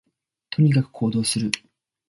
[0.49, 1.51] とにかく行動する